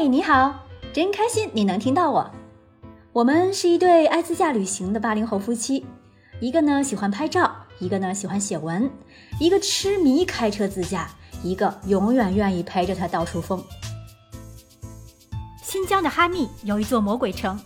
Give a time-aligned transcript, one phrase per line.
[0.00, 2.30] 嘿，你好，真开心你能听到我。
[3.12, 5.84] 我们是一对爱自驾旅行的八零后夫妻，
[6.40, 8.90] 一个呢喜欢拍照，一个呢喜欢写文，
[9.38, 11.10] 一个痴迷开车自驾，
[11.42, 13.62] 一个永远愿意陪着他到处疯。
[15.62, 17.60] 新疆的哈密有一座魔鬼城，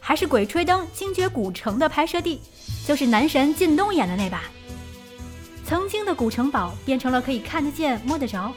[0.00, 2.40] 还是《鬼吹灯》精绝古城的拍摄地，
[2.86, 4.40] 就是男神靳东演的那把。
[5.66, 8.50] 曾经的古城堡变成了可以看得见、摸得着。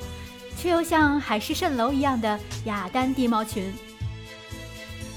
[0.62, 3.74] 却又像海市蜃楼一样的雅丹地貌群，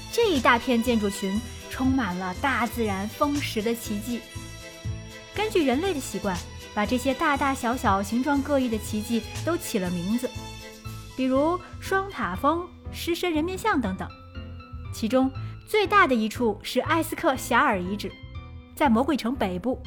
[0.09, 1.39] 这一大片建筑群
[1.69, 4.21] 充满了大自然丰实的奇迹。
[5.35, 6.37] 根据人类的习惯，
[6.73, 10.29] 把这些大大小小、形状各异的奇迹都起了名字，
[11.17, 14.07] 比如双塔峰、狮身人面像等等。
[14.93, 15.29] 其中
[15.67, 18.09] 最大的一处是艾斯克霞尔遗址，
[18.77, 19.81] 在魔鬼城北部，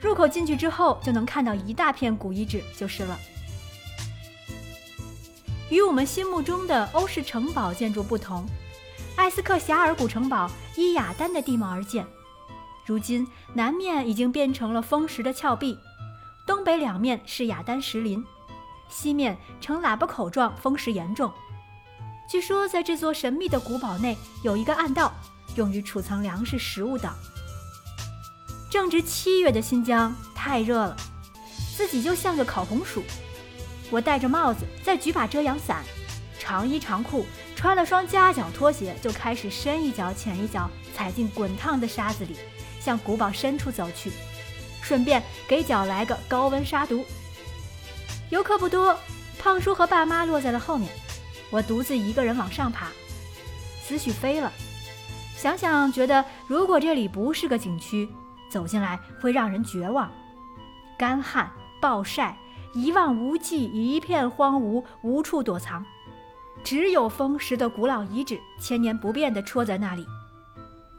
[0.00, 3.18] 入口进去之后就能看到一大片古遗址，就是了。
[5.70, 8.44] 与我们心目中的欧式城堡建筑不同，
[9.14, 12.04] 艾斯克霞尔古城堡依雅丹的地貌而建。
[12.84, 15.78] 如今，南面已经变成了风蚀的峭壁，
[16.44, 18.24] 东北两面是雅丹石林，
[18.88, 21.32] 西面呈喇叭口状，风蚀严重。
[22.28, 25.12] 据说，在这座神秘的古堡内有一个暗道，
[25.54, 27.12] 用于储藏粮食、食物等。
[28.68, 30.96] 正值七月的新疆太热了，
[31.76, 33.04] 自己就像个烤红薯。
[33.90, 35.82] 我戴着帽子，再举把遮阳伞，
[36.38, 42.36] 长衣长裤，穿了双夹脚拖鞋，就开始深一脚浅一脚踩进滚烫的沙子里，
[42.80, 44.12] 向古堡深处走去，
[44.80, 47.04] 顺便给脚来个高温杀毒。
[48.30, 48.96] 游客不多，
[49.40, 50.88] 胖叔和爸妈落在了后面，
[51.50, 52.86] 我独自一个人往上爬，
[53.82, 54.52] 思绪飞了，
[55.36, 58.08] 想想觉得如果这里不是个景区，
[58.48, 60.08] 走进来会让人绝望，
[60.96, 62.36] 干旱暴晒。
[62.72, 65.84] 一望无际，一片荒芜，无处躲藏，
[66.62, 70.06] 只有风蚀的古老遗址，千年不变地戳在那里。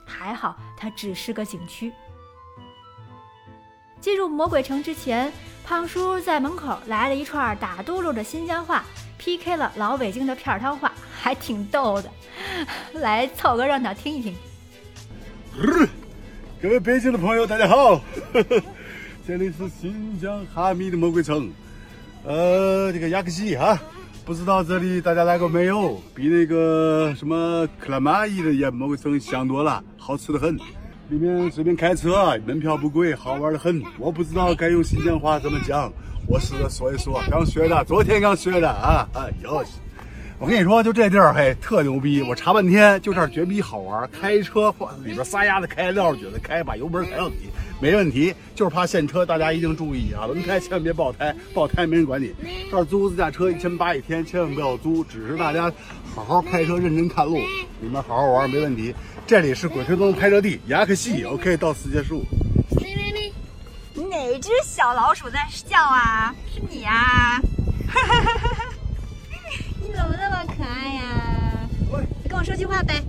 [0.06, 1.92] 还好，它只是个景区。
[4.02, 5.32] 进入魔鬼城之前，
[5.64, 8.84] 胖叔在门口来了一串打嘟噜的新疆话
[9.18, 12.12] ，PK 了老北京的片儿汤话，还挺逗的。
[12.94, 14.36] 来凑个热闹听一听。
[16.62, 18.02] 各位北京的朋友，大家好。
[19.28, 21.48] 这里是新疆哈密的魔鬼城，
[22.26, 23.80] 呃，这个雅克西哈，
[24.26, 26.02] 不知道这里大家来过没有？
[26.16, 30.58] 比那个什么克拉玛依的魔鬼城香多了，好吃的很。
[31.10, 33.82] 里面随便开车，门票不贵，好玩的很。
[34.00, 35.94] 我不知道该用新疆话怎么讲，
[36.28, 39.08] 我试着说一说，刚学的，昨天刚学的啊。
[39.14, 39.64] 哎呦！
[40.40, 42.24] 我跟你说，就这地儿嘿，特牛逼！
[42.24, 44.10] 我查半天，就这儿绝逼好玩。
[44.12, 47.36] 开车里边撒丫子开撂蹶子开，把油门踩到底，
[47.82, 48.34] 没问题。
[48.54, 50.28] 就是怕陷车，大家一定注意啊！
[50.28, 52.32] 轮胎千万别爆胎，爆胎没人管你。
[52.70, 55.04] 这儿租自驾车一千八一天，千万不要租。
[55.04, 55.72] 只是大家
[56.14, 57.38] 好好开车，认真看路，
[57.82, 58.94] 里面好好玩没问题。
[59.26, 62.24] 这里是鬼吹灯拍摄地雅克西，OK，到此结束。
[63.96, 66.36] 哪只小老鼠在叫啊？
[66.54, 67.42] 是你啊？
[67.88, 68.66] 哈哈哈哈哈！
[69.82, 71.68] 你怎么那么可爱呀？
[72.22, 73.02] 你跟我说句话呗。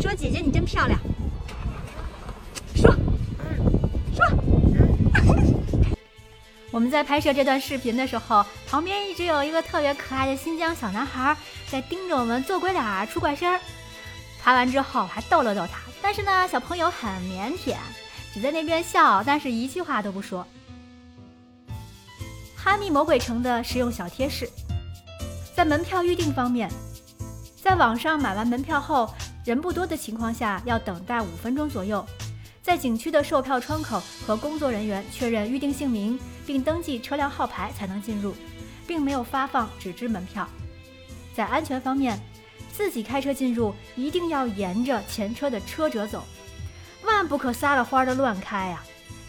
[0.00, 0.98] 说姐姐你真漂亮。
[6.74, 11.36] 我们在拍摄这段视频的时候，旁边一直有一个特别可爱的新疆小男孩
[11.68, 13.56] 在盯着我们做鬼脸、出怪声。
[14.42, 17.76] 拍完之后还逗了逗他，但是呢，小朋友很腼腆，
[18.32, 20.44] 只在那边笑，但是一句话都不说。
[22.56, 24.50] 哈密魔鬼城的实用小贴士。
[25.54, 26.68] 在门票预订方面，
[27.62, 29.14] 在网上买完门票后，
[29.44, 32.04] 人不多的情况下要等待五分钟左右，
[32.64, 38.34] 在景区的售票窗口和工作人员确认预订姓名并登记车辆号牌才能进入，
[38.86, 40.48] 并没有发放纸质门票。
[41.34, 42.18] 在安全方面，
[42.72, 46.24] 自己开车进入一定要沿着前车的车辙走，
[47.04, 48.82] 万不可撒了欢的乱开啊！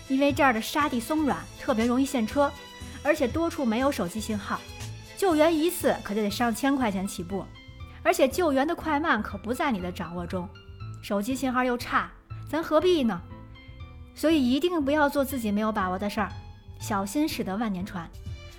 [0.08, 2.50] 因为这儿的沙地松软，特别容易陷车，
[3.04, 4.62] 而且多处没有手机信号。
[5.18, 7.46] 救援一次可就得上千块钱起步，
[8.02, 10.48] 而且救援的快慢可不在你的掌握中，
[11.02, 12.10] 手机信号又差，
[12.50, 13.22] 咱何必呢？
[14.14, 16.32] 所以一定不要做自己没有把握的事儿，
[16.80, 18.10] 小心驶得万年船。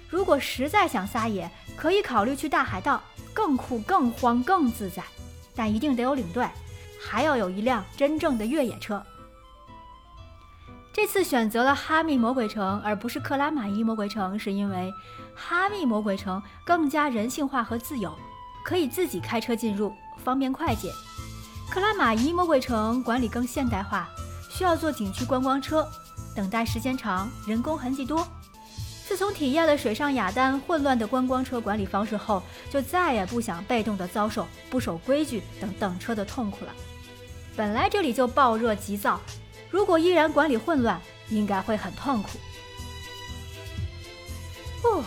[0.09, 3.03] 如果实在想撒野，可以考虑去大海盗，
[3.33, 5.03] 更酷、更慌、更自在，
[5.55, 6.47] 但一定得有领队，
[7.00, 9.03] 还要有一辆真正的越野车。
[10.93, 14.93] 这次选择了哈密魔鬼城而不是克拉玛依魔鬼城，是因为
[15.35, 18.15] 哈密魔鬼城更加人性化和自由，
[18.65, 19.93] 可以自己开车进入，
[20.25, 20.91] 方便快捷。
[21.76, 24.08] 克拉玛依魔鬼城管理更现代化，
[24.49, 25.87] 需要坐景区观光车，
[26.34, 28.26] 等待时间长，人工痕迹多。
[29.06, 36.73] 自从体验了水上雅丹混乱的观光车管理方式后，就再也不想被动的遭受不守规矩等等车的痛苦了。
[37.55, 39.20] 本来这里就暴热急躁，
[39.70, 40.99] 如果依然管理混乱，
[41.29, 42.38] 应该会很痛苦。
[44.82, 45.05] 哦，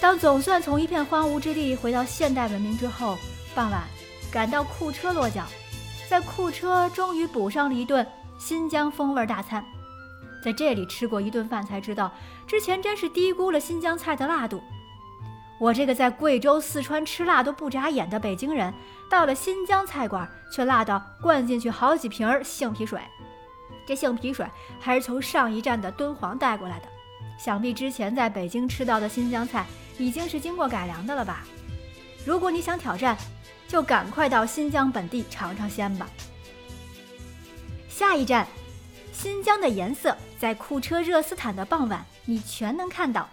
[0.00, 3.16] 当总算从一片荒芜之地回到现代文明之后，
[3.54, 3.84] 傍晚
[4.32, 5.46] 赶到库车落脚，
[6.10, 8.04] 在库车终于补上了一顿
[8.36, 9.64] 新疆风味大餐。
[10.42, 12.10] 在这里吃过一顿饭，才知道
[12.48, 14.60] 之前真是低估了新疆菜的辣度。
[15.60, 18.74] 我这个在贵州、四川吃辣都不眨眼的北京人，
[19.08, 23.00] 到了新疆菜馆却辣到灌进去好几瓶杏皮水。
[23.86, 24.44] 这杏皮水
[24.80, 26.86] 还是从上一站的敦煌带过来的，
[27.38, 29.64] 想必之前在北京吃到的新疆菜
[29.96, 31.44] 已经是经过改良的了吧？
[32.26, 33.16] 如果你想挑战，
[33.70, 36.08] 就赶快到新疆本地尝尝鲜吧。
[37.88, 38.44] 下一站。
[39.12, 43.28] 新疆的颜色，在库车热斯坦的傍晚，你全能看到。